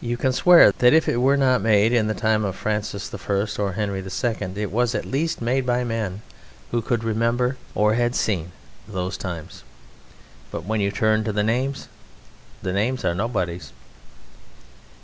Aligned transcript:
You 0.00 0.16
can 0.16 0.32
swear 0.32 0.72
that 0.72 0.94
if 0.94 1.06
it 1.06 1.18
were 1.18 1.36
not 1.36 1.60
made 1.60 1.92
in 1.92 2.06
the 2.06 2.14
time 2.14 2.46
of 2.46 2.56
Francis 2.56 3.12
I 3.12 3.16
or 3.58 3.72
Henry 3.72 4.02
II 4.02 4.34
it 4.56 4.70
was 4.72 4.94
at 4.94 5.04
least 5.04 5.42
made 5.42 5.66
by 5.66 5.84
men 5.84 6.22
who 6.70 6.80
could 6.80 7.04
remember 7.04 7.58
or 7.74 7.92
had 7.92 8.14
seen 8.14 8.52
those 8.88 9.18
times. 9.18 9.62
But 10.50 10.64
when 10.64 10.80
you 10.80 10.90
turn 10.90 11.24
to 11.24 11.32
the 11.34 11.42
names 11.42 11.88
the 12.62 12.72
names 12.72 13.04
are 13.04 13.14
nobodies. 13.14 13.74